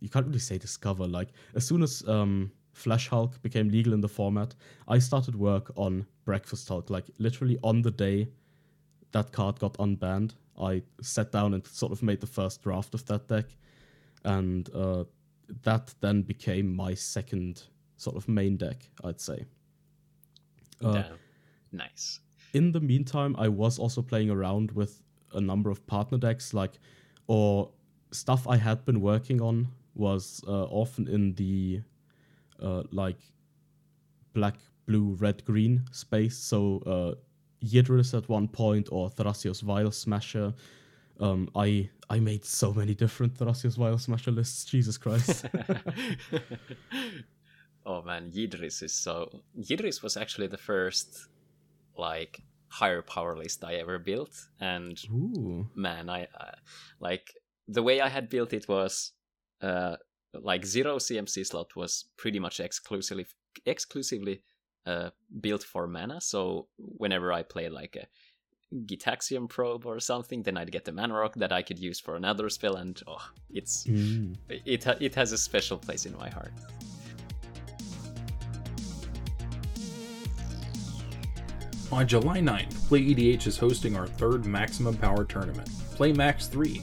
[0.00, 1.06] you can't really say discover.
[1.06, 4.54] Like as soon as um, Flash Hulk became legal in the format,
[4.88, 6.90] I started work on Breakfast Hulk.
[6.90, 8.28] Like literally on the day
[9.12, 13.04] that card got unbanned, I sat down and sort of made the first draft of
[13.06, 13.46] that deck,
[14.24, 15.04] and uh,
[15.62, 17.62] that then became my second
[17.96, 19.44] sort of main deck, I'd say.
[20.82, 21.04] Uh,
[21.72, 22.20] nice.
[22.54, 26.78] In the meantime, I was also playing around with a number of partner decks, like
[27.26, 27.70] or
[28.12, 31.82] stuff I had been working on was uh, often in the
[32.62, 33.18] uh, like
[34.32, 34.54] black,
[34.86, 36.36] blue, red, green space.
[36.36, 37.14] So uh,
[37.64, 40.54] Yidris at one point or Thrasios Vial Smasher.
[41.20, 44.64] Um, I I made so many different Thrasios Vial Smasher lists.
[44.64, 45.46] Jesus Christ.
[47.86, 49.42] oh man, Yidris is so.
[49.58, 51.28] Yidris was actually the first
[51.96, 55.68] like higher power list I ever built, and Ooh.
[55.74, 56.56] man, I uh,
[57.00, 57.32] like
[57.68, 59.12] the way I had built it was
[59.62, 59.96] uh,
[60.34, 63.26] like zero CMC slot was pretty much exclusively
[63.66, 64.42] exclusively
[64.86, 66.20] uh, built for mana.
[66.20, 68.06] So whenever I play like a
[68.86, 72.16] Gitaxian probe or something, then I'd get the mana rock that I could use for
[72.16, 74.36] another spell, and oh, it's mm.
[74.48, 76.52] it it has a special place in my heart.
[81.94, 86.82] On July 9th, Play EDH is hosting our third Maximum Power tournament, Play Max 3,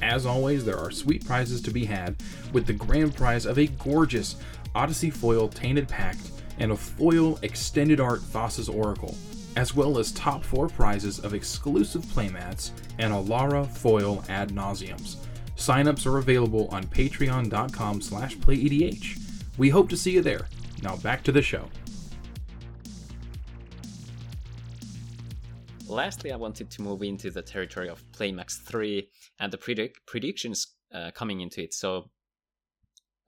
[0.00, 2.14] as always, there are sweet prizes to be had,
[2.52, 4.36] with the grand prize of a gorgeous
[4.72, 9.16] Odyssey Foil Tainted Pact and a foil extended art Thassa's Oracle,
[9.56, 15.16] as well as top four prizes of exclusive playmats and Alara foil ad nauseums.
[15.56, 19.18] Signups are available on patreon.com slash playedh.
[19.58, 20.46] We hope to see you there.
[20.80, 21.68] Now back to the show.
[25.86, 30.68] Lastly, I wanted to move into the territory of Playmax 3 and the predict- predictions
[30.92, 31.74] uh, coming into it.
[31.74, 32.10] So,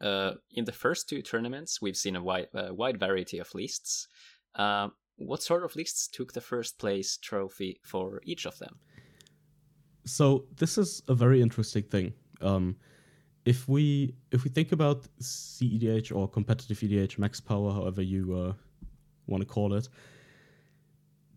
[0.01, 4.09] uh, in the first two tournaments, we've seen a wide, uh, wide variety of lists.
[4.55, 8.79] Uh, what sort of lists took the first place trophy for each of them?
[10.05, 12.13] So this is a very interesting thing.
[12.41, 12.77] Um,
[13.45, 18.53] if we if we think about CEDH or competitive EDH, max power, however you uh,
[19.27, 19.89] want to call it,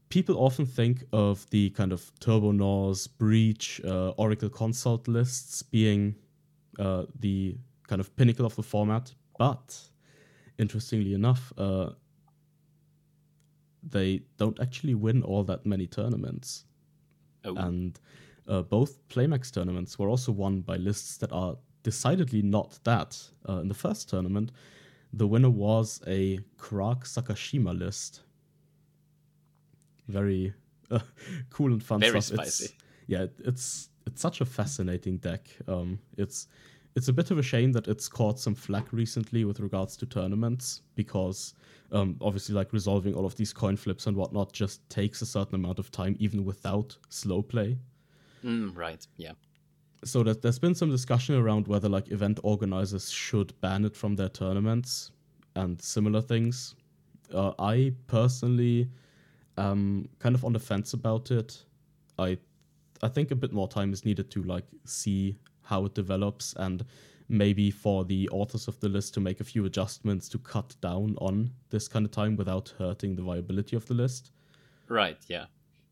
[0.09, 6.15] people often think of the kind of Turbo Naus, Breach, uh, Oracle Consult lists being
[6.77, 7.55] uh, the
[7.87, 9.13] kind of pinnacle of the format.
[9.37, 9.79] But
[10.57, 11.91] interestingly enough, uh,
[13.81, 16.65] they don't actually win all that many tournaments.
[17.45, 17.55] Oh.
[17.55, 17.99] And
[18.47, 23.17] uh, both Playmax tournaments were also won by lists that are decidedly not that.
[23.47, 24.51] Uh, in the first tournament,
[25.13, 28.21] the winner was a Krark Sakashima list.
[30.09, 30.53] Very
[30.91, 30.99] uh,
[31.49, 32.39] cool and fun Very stuff.
[32.39, 32.65] spicy.
[32.65, 32.73] It's,
[33.07, 35.47] yeah, it's it's such a fascinating deck.
[35.67, 36.47] Um, it's
[36.95, 40.05] it's a bit of a shame that it's caught some flack recently with regards to
[40.05, 41.53] tournaments because
[41.91, 45.55] um, obviously like resolving all of these coin flips and whatnot just takes a certain
[45.55, 47.77] amount of time even without slow play
[48.43, 49.33] Mm, right, yeah.
[50.03, 54.15] so that there's been some discussion around whether like event organizers should ban it from
[54.15, 55.11] their tournaments
[55.55, 56.75] and similar things.
[57.33, 58.89] Uh, I personally
[59.59, 61.63] am kind of on the fence about it.
[62.17, 62.37] I
[63.01, 66.85] I think a bit more time is needed to like see how it develops and
[67.29, 71.15] maybe for the authors of the list to make a few adjustments to cut down
[71.21, 74.31] on this kind of time without hurting the viability of the list.
[74.87, 75.45] Right, yeah.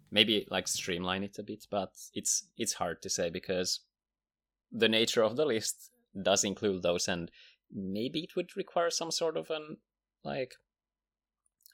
[0.09, 3.81] Maybe like streamline it a bit, but it's it's hard to say because
[4.71, 7.29] the nature of the list does include those and
[7.71, 9.77] maybe it would require some sort of an
[10.23, 10.55] like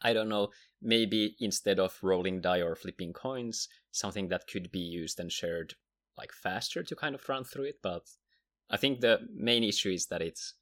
[0.03, 0.49] I don't know,
[0.81, 5.75] maybe instead of rolling die or flipping coins, something that could be used and shared
[6.17, 8.03] like faster to kind of run through it, but
[8.69, 10.53] I think the main issue is that it's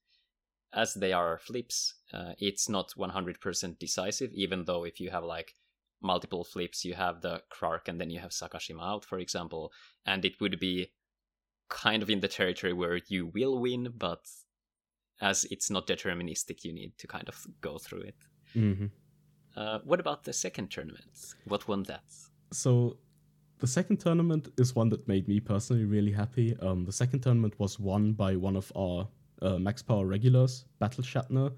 [0.73, 5.56] as they are flips, uh, it's not 100% decisive, even though if you have like
[6.01, 9.71] multiple flips, you have the Krark and then you have Sakashima out, for example,
[10.06, 10.91] and it would be
[11.69, 14.25] kind of in the territory where you will win, but
[15.21, 18.15] as it's not deterministic, you need to kind of go through it.
[18.56, 18.88] Mm-hmm.
[19.56, 21.36] Uh, what about the second tournament?
[21.46, 22.04] What won that?
[22.52, 22.98] So
[23.60, 26.58] the second tournament is one that made me personally really happy.
[26.62, 29.08] Um, the second tournament was won by one of our
[29.42, 31.52] uh, Max Power regulars, Battle Shatner,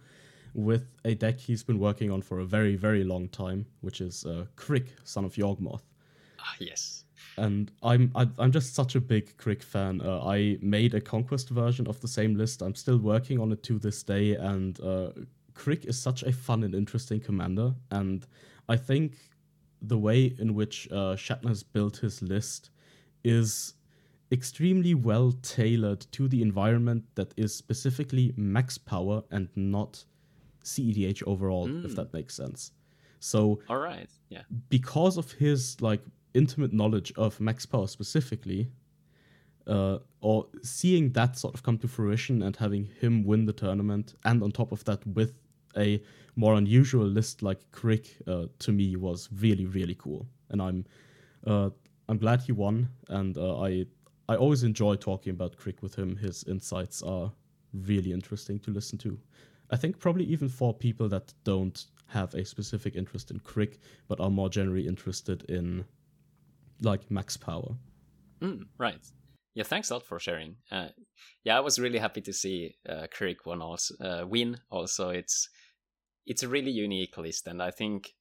[0.54, 4.26] with a deck he's been working on for a very, very long time, which is
[4.26, 5.82] uh, K'rrik, son of Yawgmoth.
[6.40, 7.06] Ah, yes.
[7.38, 10.02] And I'm I'm just such a big K'rrik fan.
[10.02, 12.62] Uh, I made a Conquest version of the same list.
[12.62, 15.12] I'm still working on it to this day, and uh,
[15.56, 17.74] K'rrik is such a fun and interesting commander.
[17.92, 18.26] And
[18.70, 19.18] I think
[19.82, 22.72] the way in which uh, Shatner has built his list
[23.24, 23.76] is
[24.32, 30.04] extremely well tailored to the environment that is specifically max power and not
[30.63, 31.96] CEDH overall, if Mm.
[31.96, 32.72] that makes sense.
[33.20, 34.10] So All right.
[34.30, 34.44] Yeah.
[34.70, 36.02] because of his like
[36.34, 38.70] intimate knowledge of max power specifically
[39.68, 44.16] uh, or seeing that sort of come to fruition and having him win the tournament
[44.26, 45.34] and on top of that with
[45.78, 46.02] a
[46.36, 50.86] more unusual list like K'rrik uh, to me was really really cool and i'm
[51.46, 51.70] uh,
[52.10, 53.86] i'm glad he won and uh, i
[54.30, 57.32] i always enjoy talking about K'rrik with him his insights are
[57.74, 59.20] really interesting to listen to
[59.72, 64.20] i think probably even for people that don't have a specific interest in K'rrik but
[64.20, 65.86] are more generally interested in
[66.82, 67.76] like max power
[68.44, 69.00] Mm, right.
[69.56, 70.56] Yeah, thanks a lot for sharing.
[70.72, 70.90] Uh,
[71.44, 74.58] yeah, I was really happy to see uh, K'rrik won also uh, win.
[74.70, 75.50] Also, it's
[76.26, 78.14] it's a really unique list, and I think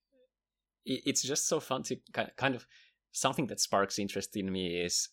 [0.84, 1.96] it's just so fun to
[2.36, 2.66] kind of
[3.12, 5.10] something that sparks interest in me is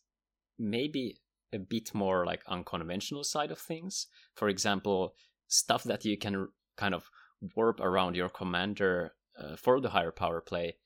[0.58, 1.19] maybe
[1.54, 4.08] a bit more like unconventional side of things.
[4.36, 5.13] For example,
[5.47, 6.47] stuff that you can
[6.78, 7.10] kind of
[7.56, 10.78] warp around your commander uh, for the higher power play.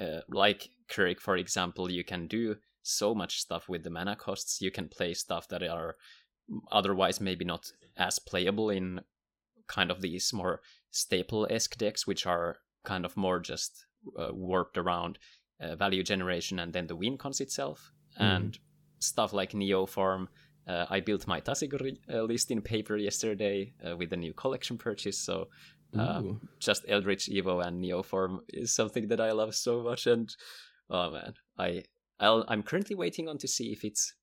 [0.00, 4.60] Uh, like K'rrik, for example, you can do so much stuff with the mana costs.
[4.60, 5.96] You can play stuff that are
[6.70, 9.00] otherwise maybe not as playable in
[9.66, 13.86] kind of these more staple esque decks, which are kind of more just
[14.18, 15.18] uh, warped around
[15.60, 17.92] uh, value generation and then the win cons itself.
[18.16, 18.58] And
[18.98, 20.28] stuff like Neo Form.
[20.66, 24.78] Uh, I built my Tasigur uh, list in paper yesterday uh, with the new collection
[24.78, 25.48] purchase, so
[25.96, 26.22] Uh,
[26.58, 30.28] just Eldritch Evo and Neoform is something that I love so much, and
[30.90, 31.84] oh man, I
[32.20, 34.14] I'll, I'm currently waiting on to see if it's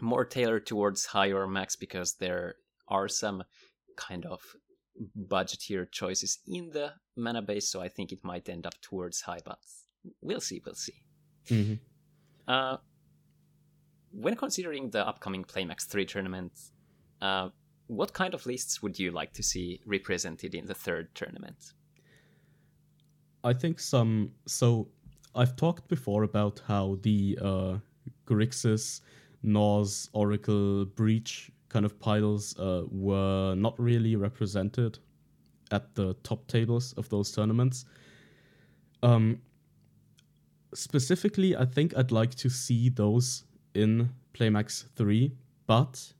[0.00, 2.56] more tailored towards higher max because there
[2.88, 3.44] are some
[3.96, 4.40] kind of
[5.16, 9.40] budgetier choices in the mana base, so I think it might end up towards high,
[9.44, 9.58] but
[10.20, 11.02] we'll see, we'll see.
[11.46, 11.80] Mhm.
[12.46, 12.78] Uh,
[14.10, 16.52] when considering the upcoming Playmax 3 tournament,
[17.20, 17.50] uh,
[17.86, 21.72] what kind of lists would you like to see represented in the third tournament?
[23.44, 24.32] I think some.
[24.46, 24.88] So
[25.34, 27.78] I've talked before about how the uh,
[28.26, 29.00] Grixis,
[29.42, 34.98] Naus, Oracle, Breach kind of piles uh, were not really represented
[35.70, 37.84] at the top tables of those tournaments.
[39.02, 39.40] Um,
[40.74, 45.32] specifically, I think I'd like to see those in Playmax 3,
[45.66, 46.12] but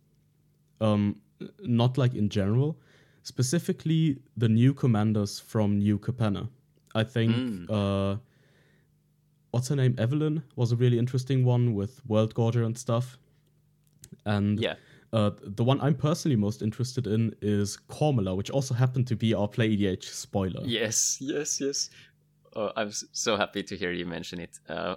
[0.81, 1.17] um,
[1.63, 2.79] not like in general.
[3.23, 6.49] Specifically, the new commanders from New Capenna.
[6.95, 7.67] I think Mm.
[7.71, 8.19] uh,
[9.51, 9.95] what's her name?
[9.99, 13.19] Evelyn was a really interesting one with Worldgorger and stuff.
[14.25, 14.77] And Yeah.
[15.12, 19.33] Uh, the one I'm personally most interested in is Cormela, which also happened to be
[19.35, 20.61] our Play EDH spoiler.
[20.64, 21.90] Yes, yes, yes.
[22.55, 24.59] Oh, I'm so happy to hear you mention it.
[24.68, 24.97] Uh,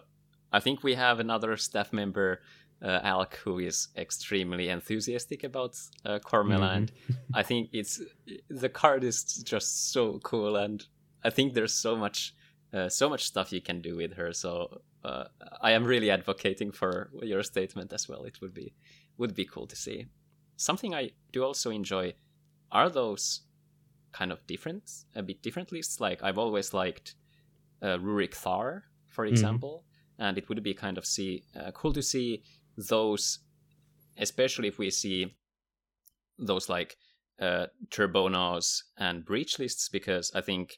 [0.52, 2.41] I think we have another staff member,
[2.82, 6.76] uh, Alk, who is extremely enthusiastic about uh, Cormela, Mhm.
[6.78, 6.91] and
[7.34, 8.02] I think it's
[8.50, 10.86] the card is just so cool, and
[11.24, 12.34] I think there's so much,
[12.74, 14.34] uh, so much stuff you can do with her.
[14.34, 15.26] So uh,
[15.62, 18.24] I am really advocating for your statement as well.
[18.24, 18.74] It would be
[19.17, 20.06] would be cool to see.
[20.56, 22.13] Something I do also enjoy
[22.71, 23.41] are those
[24.12, 24.84] kind of different,
[25.15, 26.00] a bit different lists.
[26.00, 27.15] Like I've always liked
[27.82, 29.86] uh, Ruric Thar, for example,
[30.19, 32.43] and it would be kind of see uh, cool to see
[32.78, 33.39] those,
[34.17, 35.36] especially if we see
[36.38, 36.97] those like
[37.39, 40.78] uh, Turbo Naus and Breach lists, because I think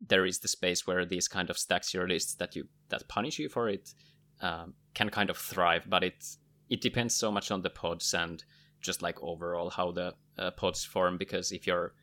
[0.00, 3.38] there is the space where these kind of stacks your lists that you that punish
[3.38, 3.94] you for it
[4.40, 6.24] um, can kind of thrive, but it
[6.68, 8.44] it depends so much on the pods and
[8.80, 11.18] just like overall how the uh, pods form.
[11.18, 11.94] Because if you're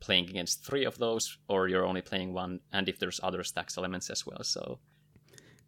[0.00, 3.76] playing against three of those, or you're only playing one, and if there's other stax
[3.78, 4.78] elements as well, so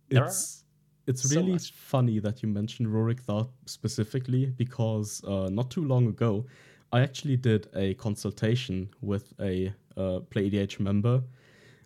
[0.09, 0.65] There are it's
[1.07, 1.73] it's so really much.
[1.73, 6.47] funny that you mentioned Ruric Thar specifically because uh, not too long ago,
[6.93, 11.23] I actually did a consultation with a uh, Play EDH member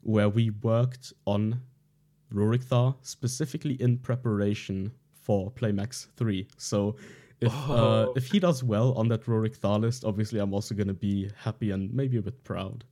[0.03, 1.61] where we worked on
[2.33, 4.93] Ruric Thar specifically in preparation
[5.25, 6.47] for Playmax 3.
[6.57, 6.97] So
[7.41, 8.13] if uh, Oh.
[8.17, 11.31] if he does well on that Ruric Thar list, obviously I'm also going to be
[11.47, 12.85] happy and maybe a bit proud.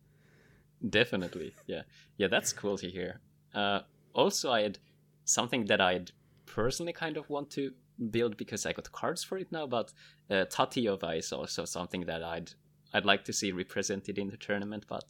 [0.88, 1.82] Definitely, yeah,
[2.16, 3.20] yeah, that's cool to hear.
[3.54, 3.80] Uh,
[4.14, 4.78] also, I had
[5.24, 6.10] something that I'd
[6.46, 7.70] personally kind of want to
[8.10, 9.66] build because I got cards for it now.
[9.68, 9.92] But
[10.28, 12.50] uh, Tatyova is also something that I'd
[12.92, 14.86] I'd like to see represented in the tournament.
[14.88, 15.04] But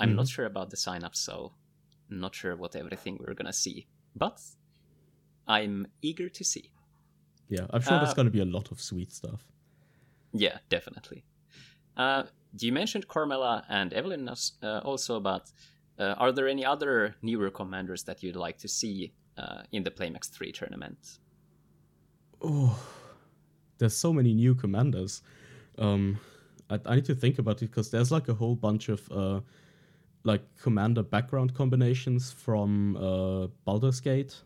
[0.00, 1.52] I'm not sure about the signups, so
[2.10, 3.86] not sure what everything we're gonna see.
[4.16, 4.40] But
[5.48, 6.70] I'm eager to see.
[7.48, 9.42] Yeah, I'm sure there's Uh, going to be a lot of sweet stuff.
[10.32, 11.24] Yeah, definitely.
[11.96, 12.24] Uh,
[12.60, 15.50] you mentioned Cormela and Evelyn uh, also, but
[15.98, 19.90] uh, are there any other newer commanders that you'd like to see uh, in the
[19.90, 21.18] Playmax 3 tournament?
[22.42, 22.78] Oh,
[23.78, 25.22] there's so many new commanders.
[25.78, 26.18] Um,
[26.70, 29.40] I, I need to think about it because there's like a whole bunch of uh,
[30.24, 34.36] like commander background combinations from uh, Baldur's Gate.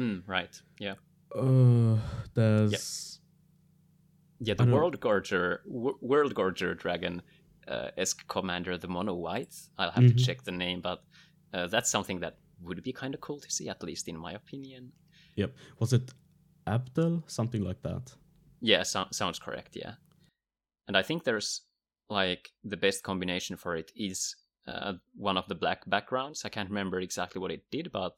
[0.00, 0.94] Hmm, right, yeah.
[1.36, 1.98] Uh,
[2.32, 3.20] there's
[4.40, 7.20] Yeah, I the Worldgorger, w- Worldgorger Dragon
[7.68, 9.54] uh, esque commander, the Mono White.
[9.76, 10.16] I'll have Mhm.
[10.16, 11.04] to check the name, but
[11.52, 14.32] uh, that's something that would be kind of cool to see, at least in my
[14.32, 14.92] opinion.
[15.36, 15.54] yep.
[15.78, 16.14] Was it
[16.66, 17.22] Abdel?
[17.26, 18.16] Something like that.
[18.62, 19.76] Yeah, so- sounds correct.
[19.76, 19.94] Yeah,
[20.88, 21.60] and I think there's
[22.08, 24.34] like the best combination for it is
[24.66, 26.44] uh, one of the black backgrounds.
[26.44, 28.16] I can't remember exactly what it did, but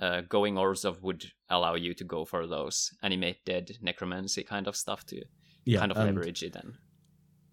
[0.00, 4.76] uh, going Orzhov would allow you to go for those animate dead necromancy kind of
[4.76, 5.22] stuff to
[5.64, 6.52] Yeah, kind of leverage it.
[6.52, 6.74] Then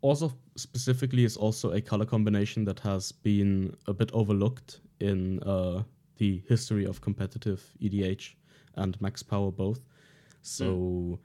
[0.02, 5.84] Also, specifically, is also a color combination that has been a bit overlooked in uh,
[6.18, 8.36] the history of competitive EDH
[8.76, 9.82] and Max Power both.
[10.42, 11.20] So,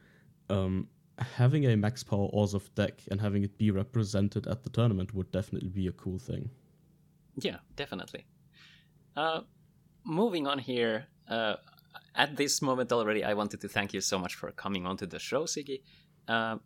[0.51, 5.15] um, having a Max Power Orzhov deck and having it be represented at the tournament
[5.15, 6.51] would definitely be a cool thing.
[7.41, 8.27] yeah, definitely.
[9.17, 9.43] Uh,
[10.05, 11.07] moving on here.
[11.29, 11.55] Uh,
[12.15, 15.19] at this moment already, I wanted to thank you so much for coming onto the
[15.19, 15.83] show, Sigi.
[16.29, 16.57] Uh,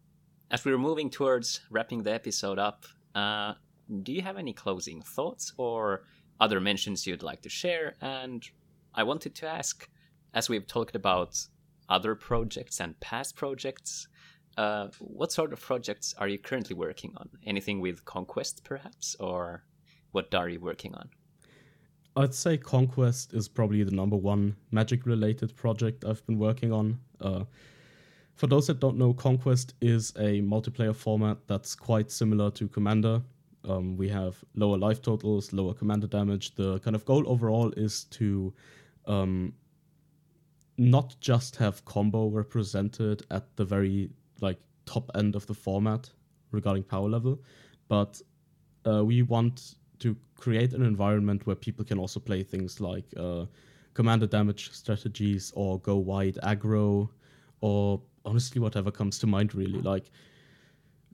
[0.51, 3.55] as we're moving towards wrapping the episode up, uh,
[4.03, 6.05] do you have any closing thoughts or
[6.41, 7.95] other mentions you'd like to share?
[8.01, 8.45] And
[8.95, 9.89] I wanted to ask,
[10.34, 11.39] as we've talked about
[11.89, 14.09] other projects and past projects,
[14.57, 17.28] uh, what sort of projects are you currently working on?
[17.47, 19.64] Anything with Conquest, perhaps, or
[20.12, 21.09] what are you working on?
[22.19, 26.99] I'd say Conquest is probably the number one magic related project I've been working on.
[27.21, 27.45] Uh,
[28.35, 33.23] for those that don't know, Conquest is a multiplayer format that's quite similar to Commander.
[33.64, 36.57] Um, we have lower life totals, lower commander damage.
[36.57, 38.53] The kind of goal overall is to
[39.07, 39.53] um,
[40.77, 44.11] not just have combo represented at the very
[44.41, 46.11] like top end of the format
[46.51, 47.41] regarding power level,
[47.87, 48.21] but
[48.87, 53.45] uh, we want to create an environment where people can also play things like uh,
[53.95, 57.09] commander damage strategies or go wide aggro
[57.61, 60.11] or honestly whatever comes to mind really like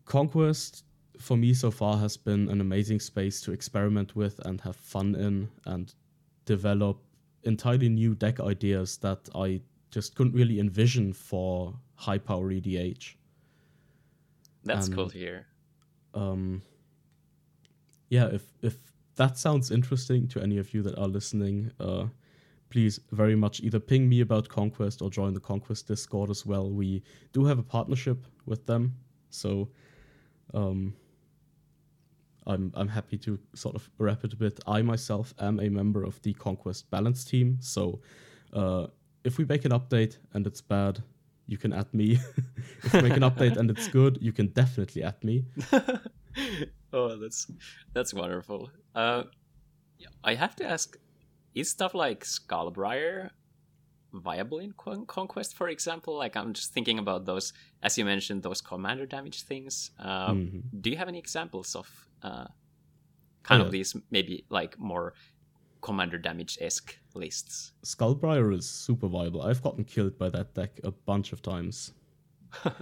[0.05, 0.85] conquest
[1.19, 5.15] for me so far has been an amazing space to experiment with and have fun
[5.15, 5.95] in and
[6.45, 6.99] develop
[7.45, 9.61] entirely new deck ideas that i
[9.91, 13.15] just couldn't really envision for high power edh
[14.65, 15.47] That's And- cool to hear.
[16.15, 16.63] um
[18.17, 18.77] yeah if if
[19.17, 22.07] that sounds interesting to any of you that are listening uh
[22.75, 26.67] please very much either ping me about conquest or join the conquest discord as well.
[26.83, 28.83] We do have a partnership with them
[29.31, 29.69] so
[30.61, 30.95] um
[32.47, 34.59] i'm i'm happy to sort of wrap it a bit.
[34.67, 38.01] I myself am a member of the conquest balance team so
[38.53, 38.87] uh
[39.29, 41.03] if we make an update and it's bad
[41.47, 42.19] you can add me.
[42.85, 45.45] If we make an update and it's good you can definitely add me
[46.95, 47.51] oh, that's
[47.95, 48.71] that's wonderful.
[48.95, 49.25] Uh,
[49.99, 50.97] yeah, I have to ask:
[51.55, 53.31] Is stuff like Skullbriar
[54.13, 56.17] viable in Con- Conquest, for example?
[56.17, 59.91] Like, I'm just thinking about those, as you mentioned, those commander damage things.
[59.99, 60.63] Um, Mhm.
[60.83, 61.87] Do you have any examples of
[62.23, 62.47] uh,
[63.43, 63.67] kind Yeah.
[63.67, 65.15] of these, maybe like more
[65.81, 67.73] commander damage esque lists?
[67.85, 69.43] Skullbriar is super viable.
[69.43, 71.93] I've gotten killed by that deck a bunch of times.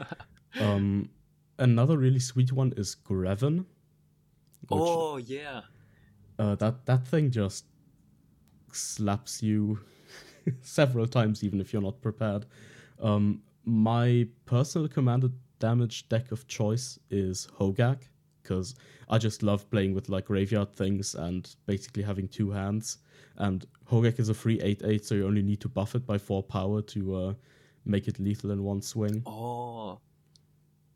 [0.60, 1.08] Um,
[1.58, 3.64] another really sweet one is Greven.
[4.68, 5.62] Which, oh yeah,
[6.38, 7.66] uh, that that thing just
[8.72, 9.78] slaps you
[10.62, 12.46] several times, even if you're not prepared.
[13.00, 18.02] Um, my personal commander damage deck of choice is Hogak
[18.42, 18.74] because
[19.08, 22.98] I just love playing with like graveyard things and basically having two hands.
[23.36, 26.18] And Hogak is a free 8 8, so you only need to buff it by
[26.18, 27.34] 4 power to uh,
[27.84, 29.22] make it lethal in one swing.
[29.26, 29.98] oh,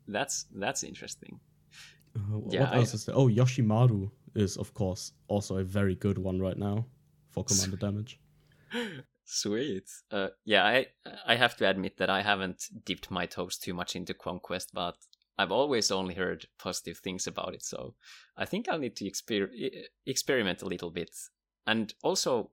[0.07, 1.39] that's that's interesting.
[2.17, 3.15] Uh, Yeah, what I- else is there?
[3.15, 6.85] Oh, Yoshimaru is, of course, also a very good one right now
[7.31, 8.19] for commander damage.
[9.25, 9.89] Sweet.
[10.11, 10.87] Uh, yeah, I
[11.25, 14.95] I have to admit that I haven't dipped my toes too much into Conquest, but
[15.37, 17.63] I've always only heard positive things about it.
[17.63, 17.95] So
[18.37, 19.51] I think I'll need to exper-
[20.05, 21.11] experiment a little bit.
[21.65, 22.51] And also,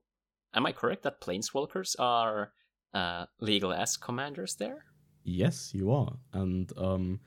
[0.53, 2.51] am I correct that Planeswalkers are
[2.93, 4.83] uh, legal as commanders there?
[5.23, 6.17] Yes, you are.
[6.33, 7.19] And um,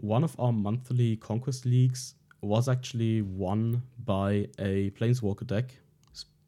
[0.00, 5.74] one of our monthly conquest leagues was actually won by a planeswalker deck.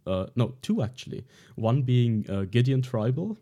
[0.06, 1.24] Uh, no, two actually.
[1.56, 3.38] One being uh, Gideon Tribal,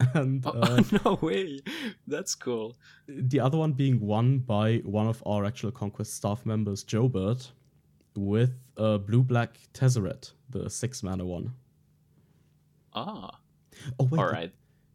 [0.14, 1.60] and Oh, uh, no way!
[2.06, 2.76] That's cool.
[3.06, 7.50] the other one being won by one of our actual conquest staff members, Joebert,
[8.16, 11.52] with uh, Blue Black Tezzeret, the six mana one.
[12.92, 13.38] Ah,
[13.98, 14.52] Oh wait, all right.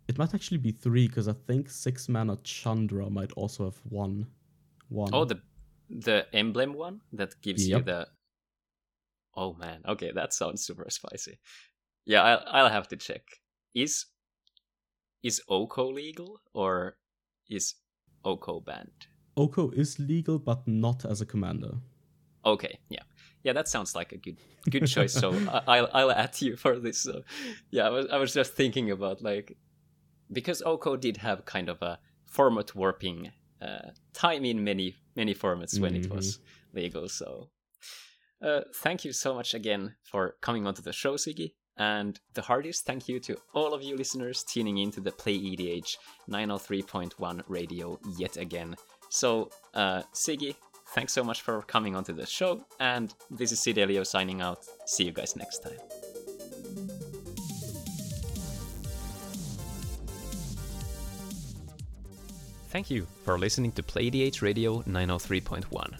[0.08, 4.28] It might actually be three because I think six mana Chandra might also have one.
[4.90, 5.10] One.
[5.14, 5.42] Oh, the
[5.90, 8.08] the emblem one that gives you the.
[9.36, 11.40] Oh man, okay, that sounds super spicy.
[12.06, 13.24] Yeah, I'll, I'll have to check.
[13.74, 14.06] Is
[15.24, 16.98] is Oko legal or
[17.50, 17.74] is
[18.24, 19.08] Oko banned?
[19.36, 21.74] Oko is legal, but not as a commander.
[22.46, 23.02] Okay, yeah,
[23.44, 24.38] yeah, that sounds like a good
[24.70, 25.14] good choice.
[25.14, 27.02] So I, I'll I'll add you for this.
[27.02, 27.24] So
[27.72, 29.58] yeah, I was I was just thinking about like
[30.32, 35.80] because Oko did have kind of a format warping uh, time in many many formats
[35.80, 36.40] when it was
[36.74, 37.08] legal.
[37.10, 37.50] So
[38.42, 41.54] uh, thank you so much again for coming onto the show, Sigi.
[41.78, 45.38] And the hardest thank you to all of you listeners tuning in to the Play
[45.38, 45.98] EDH
[46.30, 48.76] 903.1 radio yet again.
[49.10, 50.56] So, uh, Sigi,
[50.90, 52.66] thanks so much for coming onto the show.
[52.80, 54.66] And this is Sydelio signing out.
[54.86, 55.80] See you guys next time.
[62.76, 65.94] Thank you for listening to Play EDH Radio 903.1.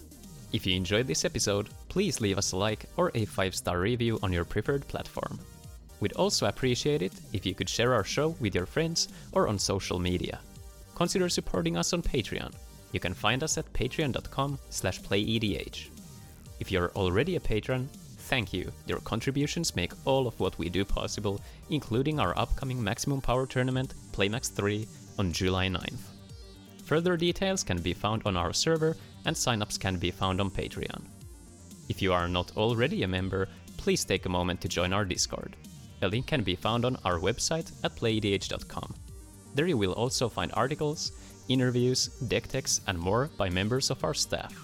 [0.52, 4.18] If you enjoyed this episode, please leave us a like or a 5 star review
[4.22, 5.40] on your preferred platform.
[6.00, 9.58] We'd also appreciate it if you could share our show with your friends or on
[9.58, 10.38] social media.
[10.94, 12.52] Consider supporting us on Patreon.
[12.92, 15.88] You can find us at patreon.com slash playedh.
[16.60, 17.88] If you're already a patron,
[18.28, 18.70] thank you.
[18.86, 23.94] Your contributions make all of what we do possible, including our upcoming Maximum Power Tournament,
[24.12, 24.86] Playmax 3,
[25.18, 26.15] on July 9th.
[26.86, 31.02] Further details can be found on our server, and signups can be found on Patreon.
[31.88, 35.56] If you are not already a member, please take a moment to join our Discord.
[36.02, 38.94] A link can be found on our website at playedh.com.
[39.54, 41.10] There you will also find articles,
[41.48, 44.54] interviews, deck techs, and more by members of our staff.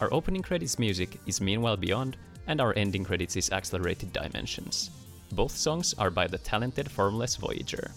[0.00, 2.16] Our opening credits music is Meanwhile Beyond,
[2.46, 4.90] and our ending credits is Accelerated Dimensions.
[5.32, 7.90] Both songs are by the talented Formless Voyager.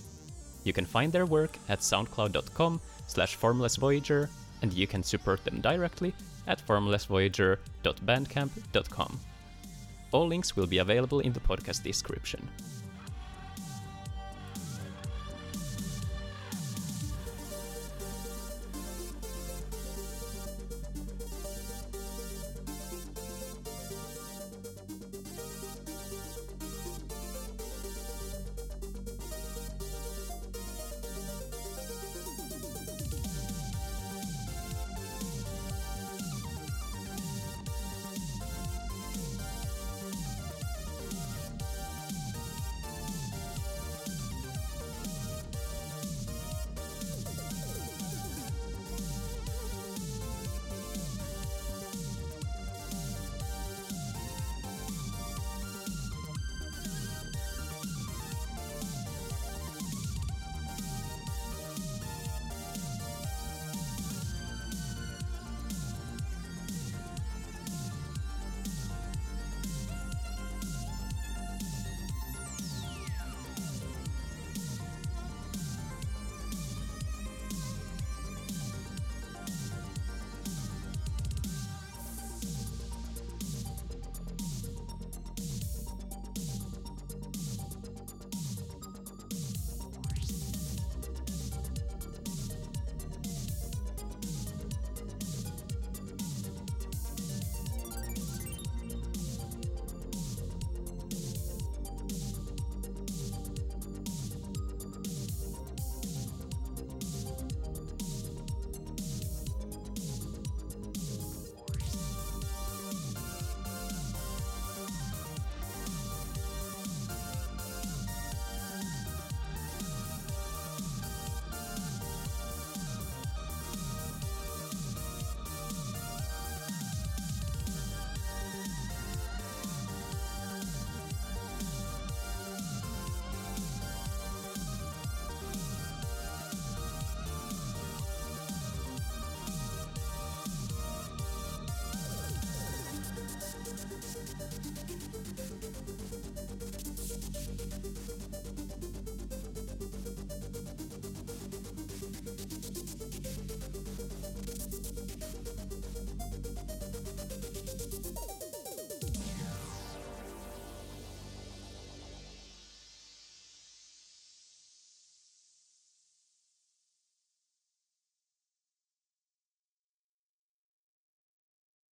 [0.64, 4.30] You can find their work at soundcloud.com slash formlessvoyager,
[4.62, 6.14] and you can support them directly
[6.48, 9.20] at formlessvoyager.bandcamp.com.
[10.12, 12.48] All links will be available in the podcast description.